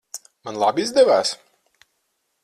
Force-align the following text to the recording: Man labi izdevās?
Man 0.47 0.55
labi 0.63 0.85
izdevās? 0.87 1.33